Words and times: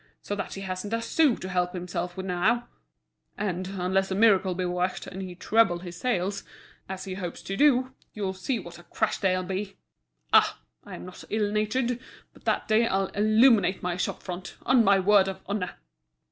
So 0.23 0.35
that 0.35 0.55
he 0.55 0.61
hasn't 0.61 0.93
a 0.93 1.01
sou 1.03 1.35
to 1.35 1.47
help 1.47 1.73
himself 1.73 2.17
with 2.17 2.25
now; 2.25 2.67
and, 3.37 3.67
unless 3.73 4.09
a 4.09 4.15
miracle 4.15 4.55
be 4.55 4.65
worked, 4.65 5.05
and 5.05 5.21
he 5.21 5.35
treble 5.35 5.77
his 5.77 5.95
sales, 5.95 6.43
as 6.89 7.05
he 7.05 7.13
hopes 7.13 7.43
to 7.43 7.55
do, 7.55 7.93
you'll 8.15 8.33
see 8.33 8.57
what 8.57 8.79
a 8.79 8.83
crash 8.85 9.19
there'll 9.19 9.43
be! 9.43 9.77
Ah! 10.33 10.59
I'm 10.85 11.05
not 11.05 11.23
ill 11.29 11.51
natured, 11.51 11.99
but 12.33 12.45
that 12.45 12.67
day 12.67 12.87
I'll 12.87 13.09
illuminate 13.09 13.83
my 13.83 13.95
shop 13.95 14.23
front, 14.23 14.55
on 14.65 14.83
my 14.83 14.97
word 14.99 15.27
of 15.27 15.39
honour!" 15.47 15.75